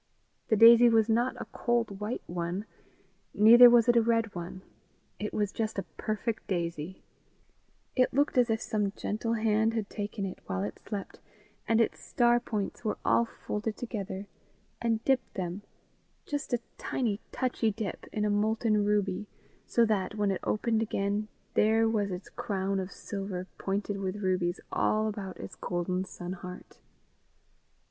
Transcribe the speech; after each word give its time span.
The 0.47 0.55
daisy 0.55 0.89
was 0.89 1.09
not 1.09 1.39
a 1.39 1.45
cold 1.51 1.99
white 1.99 2.23
one, 2.25 2.65
neither 3.35 3.69
was 3.69 3.87
it 3.87 3.95
a 3.95 4.01
red 4.01 4.33
one; 4.33 4.63
it 5.19 5.31
was 5.31 5.51
just 5.51 5.77
a 5.77 5.83
perfect 5.95 6.47
daisy: 6.47 7.03
it 7.95 8.11
looked 8.11 8.35
as 8.35 8.49
if 8.49 8.59
some 8.63 8.93
gentle 8.93 9.33
hand 9.33 9.75
had 9.75 9.91
taken 9.91 10.25
it, 10.25 10.39
while 10.47 10.63
it 10.63 10.79
slept 10.79 11.19
and 11.67 11.79
its 11.79 12.03
star 12.03 12.39
points 12.39 12.83
were 12.83 12.97
all 13.05 13.25
folded 13.45 13.77
together, 13.77 14.25
and 14.81 15.03
dipped 15.05 15.35
them 15.35 15.61
just 16.25 16.51
a 16.51 16.61
tiny 16.79 17.19
touchy 17.31 17.69
dip, 17.69 18.07
in 18.11 18.25
a 18.25 18.29
molten 18.31 18.83
ruby, 18.83 19.27
so 19.67 19.85
that, 19.85 20.15
when 20.15 20.31
it 20.31 20.41
opened 20.43 20.81
again, 20.81 21.27
there 21.53 21.87
was 21.87 22.09
its 22.09 22.27
crown 22.29 22.79
of 22.79 22.91
silver 22.91 23.45
pointed 23.59 23.99
with 23.99 24.15
rubies 24.23 24.59
all 24.71 25.07
about 25.07 25.37
its 25.37 25.53
golden 25.53 26.03
sun 26.05 26.33
heart. 26.33 26.79